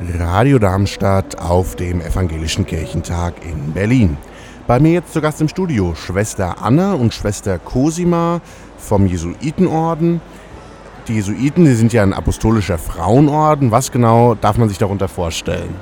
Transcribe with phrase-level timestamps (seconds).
[0.00, 4.16] Radio Darmstadt auf dem Evangelischen Kirchentag in Berlin.
[4.68, 8.40] Bei mir jetzt zu Gast im Studio Schwester Anna und Schwester Cosima
[8.76, 10.20] vom Jesuitenorden.
[11.08, 13.72] Die Jesuiten, die sind ja ein apostolischer Frauenorden.
[13.72, 15.74] Was genau darf man sich darunter vorstellen?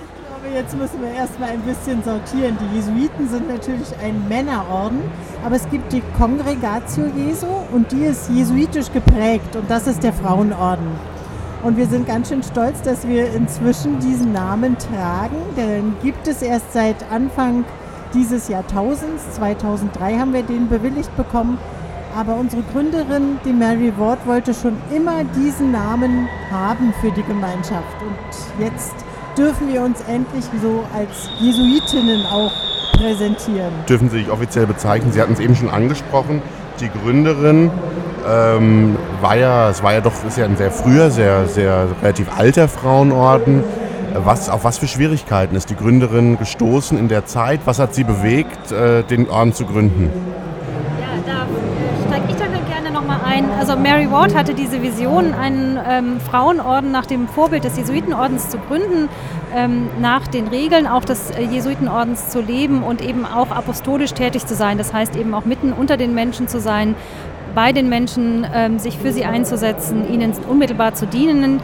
[0.00, 2.56] Ich glaube, jetzt müssen wir erstmal ein bisschen sortieren.
[2.58, 5.00] Die Jesuiten sind natürlich ein Männerorden,
[5.44, 10.14] aber es gibt die Congregatio Jesu und die ist jesuitisch geprägt und das ist der
[10.14, 11.13] Frauenorden.
[11.64, 15.36] Und wir sind ganz schön stolz, dass wir inzwischen diesen Namen tragen.
[15.56, 17.64] Den gibt es erst seit Anfang
[18.12, 19.32] dieses Jahrtausends.
[19.36, 21.56] 2003 haben wir den bewilligt bekommen.
[22.14, 27.96] Aber unsere Gründerin, die Mary Ward, wollte schon immer diesen Namen haben für die Gemeinschaft.
[28.02, 28.94] Und jetzt
[29.38, 32.52] dürfen wir uns endlich so als Jesuitinnen auch
[32.92, 33.72] präsentieren.
[33.88, 35.12] Dürfen Sie sich offiziell bezeichnen?
[35.12, 36.42] Sie hatten es eben schon angesprochen.
[36.78, 37.70] Die Gründerin
[38.26, 42.28] ähm, war ja, es war ja doch, ist ja ein sehr früher, sehr, sehr relativ
[42.36, 43.64] alter Frauenorden.
[44.16, 47.60] Was, auf was für Schwierigkeiten ist die Gründerin gestoßen in der Zeit?
[47.64, 50.08] Was hat sie bewegt, äh, den Orden zu gründen?
[51.00, 51.46] Ja, da
[52.06, 52.54] steige ich dann
[52.84, 53.46] gerne nochmal ein.
[53.58, 58.58] Also Mary Ward hatte diese Vision, einen ähm, Frauenorden nach dem Vorbild des Jesuitenordens zu
[58.58, 59.08] gründen,
[59.54, 64.46] ähm, nach den Regeln auch des äh, Jesuitenordens zu leben und eben auch apostolisch tätig
[64.46, 64.78] zu sein.
[64.78, 66.94] Das heißt eben auch mitten unter den Menschen zu sein,
[67.54, 71.60] bei den Menschen, ähm, sich für sie einzusetzen, ihnen unmittelbar zu dienen.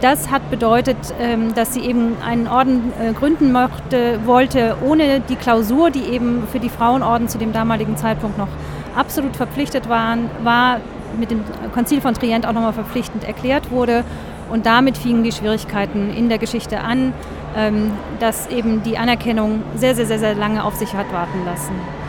[0.00, 5.36] Das hat bedeutet, ähm, dass sie eben einen Orden äh, gründen möchte, wollte, ohne die
[5.36, 8.48] Klausur, die eben für die Frauenorden zu dem damaligen Zeitpunkt noch
[8.96, 10.80] absolut verpflichtet waren, war
[11.18, 11.40] mit dem
[11.72, 14.04] Konzil von Trient auch nochmal verpflichtend erklärt wurde.
[14.50, 17.14] Und damit fingen die Schwierigkeiten in der Geschichte an,
[17.56, 22.01] ähm, dass eben die Anerkennung sehr, sehr, sehr, sehr lange auf sich hat warten lassen.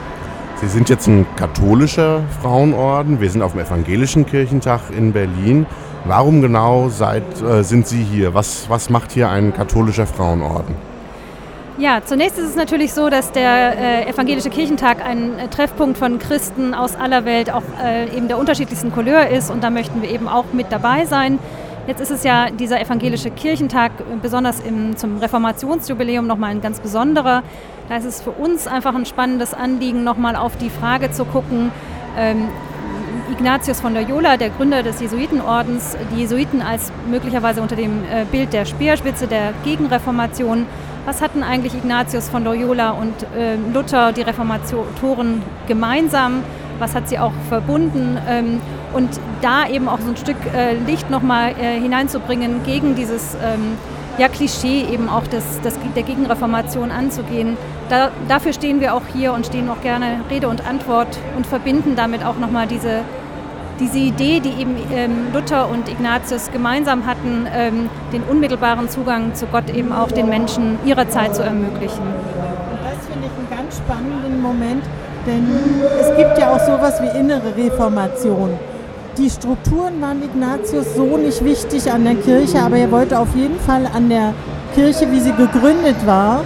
[0.63, 3.19] Sie sind jetzt ein katholischer Frauenorden.
[3.19, 5.65] Wir sind auf dem Evangelischen Kirchentag in Berlin.
[6.05, 8.33] Warum genau seid, äh, sind Sie hier?
[8.33, 10.73] Was, was macht hier ein katholischer Frauenorden?
[11.77, 16.17] Ja, zunächst ist es natürlich so, dass der äh, Evangelische Kirchentag ein äh, Treffpunkt von
[16.17, 20.09] Christen aus aller Welt, auch äh, eben der unterschiedlichsten Couleur ist und da möchten wir
[20.09, 21.39] eben auch mit dabei sein.
[21.85, 26.79] Jetzt ist es ja dieser Evangelische Kirchentag, äh, besonders im, zum Reformationsjubiläum, nochmal ein ganz
[26.79, 27.43] besonderer.
[27.89, 31.71] Da ist es für uns einfach ein spannendes Anliegen, nochmal auf die Frage zu gucken,
[32.17, 32.47] ähm,
[33.31, 38.53] Ignatius von Loyola, der Gründer des Jesuitenordens, die Jesuiten als möglicherweise unter dem äh, Bild
[38.53, 40.65] der Speerspitze der Gegenreformation.
[41.05, 46.43] Was hatten eigentlich Ignatius von Loyola und äh, Luther, die Reformatoren, gemeinsam?
[46.79, 48.17] Was hat sie auch verbunden?
[48.27, 48.61] Ähm,
[48.93, 49.09] und
[49.41, 53.77] da eben auch so ein Stück äh, Licht nochmal äh, hineinzubringen gegen dieses ähm,
[54.17, 57.57] ja, Klischee eben auch des, des, der Gegenreformation anzugehen.
[57.89, 61.95] Da, dafür stehen wir auch hier und stehen auch gerne Rede und Antwort und verbinden
[61.95, 63.01] damit auch nochmal diese,
[63.79, 69.47] diese Idee, die eben ähm, Luther und Ignatius gemeinsam hatten, ähm, den unmittelbaren Zugang zu
[69.47, 72.01] Gott eben auch den Menschen ihrer Zeit zu ermöglichen.
[72.01, 74.83] Und das finde ich einen ganz spannenden Moment,
[75.25, 75.47] denn
[75.99, 78.51] es gibt ja auch sowas wie innere Reformation
[79.17, 83.59] die Strukturen waren Ignatius so nicht wichtig an der Kirche, aber er wollte auf jeden
[83.59, 84.33] Fall an der
[84.73, 86.41] Kirche, wie sie gegründet war,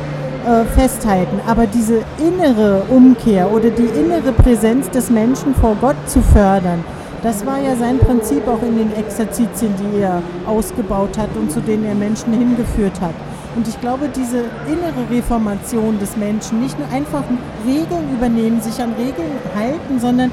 [0.46, 1.40] äh, festhalten.
[1.48, 6.84] Aber diese innere Umkehr oder die innere Präsenz des Menschen vor Gott zu fördern,
[7.24, 11.62] das war ja sein Prinzip auch in den Exerzitien, die er ausgebaut hat und zu
[11.62, 13.16] denen er Menschen hingeführt hat.
[13.58, 17.24] Und ich glaube, diese innere Reformation des Menschen, nicht nur einfach
[17.66, 20.32] Regeln übernehmen, sich an Regeln halten, sondern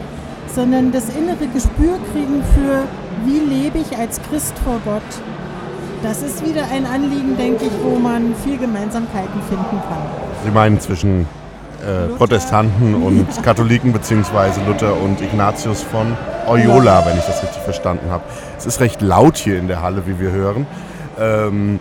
[0.54, 2.84] sondern das innere Gespür kriegen für,
[3.24, 5.02] wie lebe ich als Christ vor Gott.
[6.02, 10.02] Das ist wieder ein Anliegen, denke ich, wo man viel Gemeinsamkeiten finden kann.
[10.44, 11.26] Sie meinen zwischen
[11.80, 16.14] äh, Protestanten und Katholiken beziehungsweise Luther und Ignatius von
[16.46, 18.22] Oyola, wenn ich das richtig verstanden habe.
[18.58, 20.66] Es ist recht laut hier in der Halle, wie wir hören.
[21.18, 21.80] Ähm,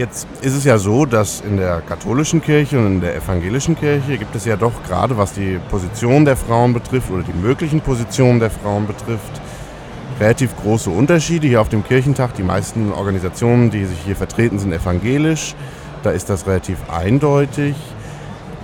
[0.00, 4.16] Jetzt ist es ja so, dass in der katholischen Kirche und in der evangelischen Kirche
[4.16, 8.40] gibt es ja doch gerade, was die Position der Frauen betrifft oder die möglichen Positionen
[8.40, 9.42] der Frauen betrifft,
[10.18, 11.48] relativ große Unterschiede.
[11.48, 15.54] Hier auf dem Kirchentag, die meisten Organisationen, die sich hier vertreten, sind evangelisch.
[16.02, 17.74] Da ist das relativ eindeutig.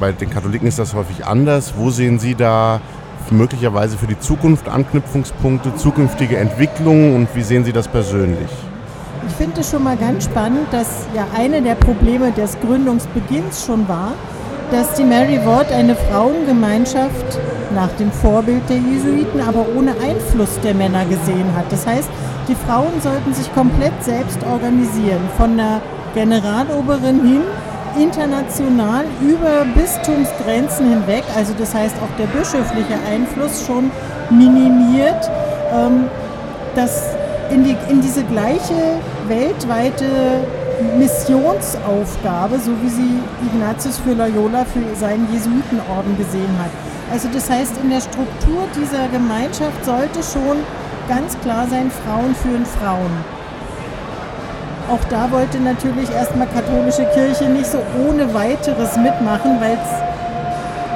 [0.01, 1.75] Bei den Katholiken ist das häufig anders.
[1.77, 2.81] Wo sehen Sie da
[3.31, 8.49] möglicherweise für die Zukunft Anknüpfungspunkte, zukünftige Entwicklungen und wie sehen Sie das persönlich?
[9.27, 13.89] Ich finde es schon mal ganz spannend, dass ja eine der Probleme des Gründungsbeginns schon
[13.89, 14.13] war,
[14.71, 17.39] dass die Mary Ward eine Frauengemeinschaft
[17.75, 21.71] nach dem Vorbild der Jesuiten, aber ohne Einfluss der Männer gesehen hat.
[21.71, 22.09] Das heißt,
[22.49, 25.81] die Frauen sollten sich komplett selbst organisieren, von der
[26.15, 27.43] Generaloberin hin,
[27.99, 33.91] international über Bistumsgrenzen hinweg, also das heißt auch der bischöfliche Einfluss schon
[34.31, 35.31] minimiert.
[35.73, 36.05] Ähm,
[36.75, 37.16] das
[37.51, 38.99] in, die, in diese gleiche
[39.29, 40.05] weltweite
[40.99, 46.71] Missionsaufgabe, so wie sie Ignatius für Loyola für seinen Jesuitenorden gesehen hat.
[47.11, 50.59] Also das heißt, in der Struktur dieser Gemeinschaft sollte schon
[51.09, 53.11] ganz klar sein, Frauen führen Frauen.
[54.91, 59.79] Auch da wollte natürlich erstmal katholische Kirche nicht so ohne weiteres mitmachen, weil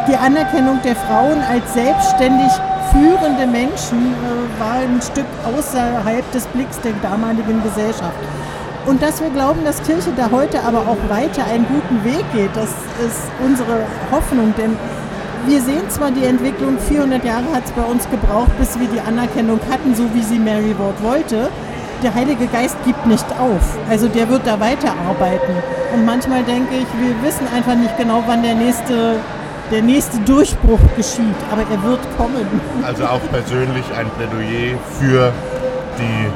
[0.08, 2.50] die Anerkennung der Frauen als selbstständig
[2.92, 8.18] führende Menschen äh, war ein Stück außerhalb des Blicks der damaligen Gesellschaft.
[8.86, 12.50] Und dass wir glauben, dass Kirche da heute aber auch weiter einen guten Weg geht,
[12.54, 12.70] das
[13.06, 14.54] ist unsere Hoffnung.
[14.56, 14.76] Denn
[15.46, 19.00] wir sehen zwar die Entwicklung, 400 Jahre hat es bei uns gebraucht, bis wir die
[19.00, 21.48] Anerkennung hatten, so wie sie Mary Ward wollte.
[22.02, 23.78] Der Heilige Geist gibt nicht auf.
[23.88, 25.54] Also der wird da weiterarbeiten.
[25.94, 29.16] Und manchmal denke ich, wir wissen einfach nicht genau, wann der nächste,
[29.70, 31.36] der nächste Durchbruch geschieht.
[31.50, 32.60] Aber er wird kommen.
[32.84, 35.32] Also auch persönlich ein Plädoyer für
[35.98, 36.30] die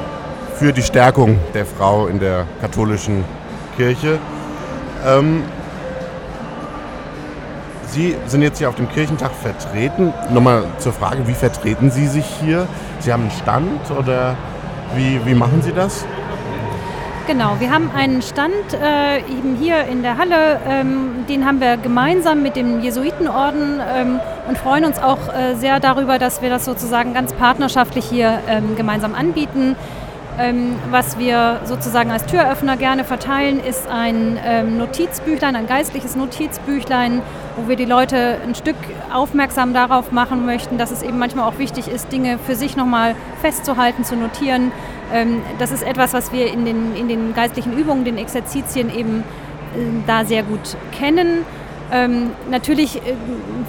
[0.55, 3.25] für die Stärkung der Frau in der katholischen
[3.75, 4.19] Kirche.
[5.05, 5.43] Ähm,
[7.87, 10.13] Sie sind jetzt hier auf dem Kirchentag vertreten.
[10.29, 12.67] Nochmal zur Frage, wie vertreten Sie sich hier?
[12.99, 14.35] Sie haben einen Stand oder
[14.95, 16.05] wie, wie machen Sie das?
[17.27, 21.75] Genau, wir haben einen Stand äh, eben hier in der Halle, ähm, den haben wir
[21.77, 26.65] gemeinsam mit dem Jesuitenorden ähm, und freuen uns auch äh, sehr darüber, dass wir das
[26.65, 29.75] sozusagen ganz partnerschaftlich hier ähm, gemeinsam anbieten.
[30.37, 37.21] Ähm, was wir sozusagen als Türöffner gerne verteilen, ist ein ähm, Notizbüchlein, ein geistliches Notizbüchlein,
[37.55, 38.75] wo wir die Leute ein Stück
[39.13, 43.15] aufmerksam darauf machen möchten, dass es eben manchmal auch wichtig ist, Dinge für sich nochmal
[43.41, 44.73] festzuhalten, zu notieren.
[45.13, 49.19] Ähm, das ist etwas, was wir in den, in den geistlichen Übungen, den Exerzitien eben
[49.19, 51.45] äh, da sehr gut kennen.
[51.91, 53.13] Ähm, natürlich äh,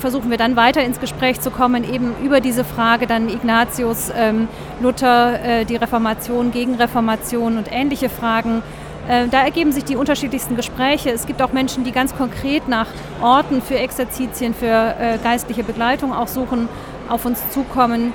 [0.01, 4.49] versuchen wir dann weiter ins Gespräch zu kommen, eben über diese Frage dann Ignatius, ähm,
[4.81, 8.63] Luther, äh, die Reformation, Gegenreformation und ähnliche Fragen.
[9.09, 11.11] Äh, da ergeben sich die unterschiedlichsten Gespräche.
[11.11, 12.89] Es gibt auch Menschen, die ganz konkret nach
[13.21, 16.69] Orten für Exerzitien, für äh, geistliche Begleitung auch suchen,
[17.09, 18.13] auf uns zukommen.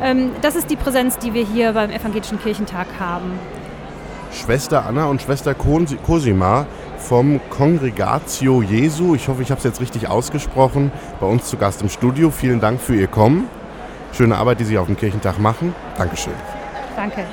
[0.00, 3.38] Ähm, das ist die Präsenz, die wir hier beim Evangelischen Kirchentag haben.
[4.32, 6.66] Schwester Anna und Schwester Cosima
[7.02, 9.14] vom Congregatio Jesu.
[9.14, 10.92] Ich hoffe, ich habe es jetzt richtig ausgesprochen.
[11.20, 12.30] Bei uns zu Gast im Studio.
[12.30, 13.48] Vielen Dank für Ihr Kommen.
[14.12, 15.74] Schöne Arbeit, die Sie auf dem Kirchentag machen.
[15.98, 16.34] Dankeschön.
[16.96, 17.26] Danke.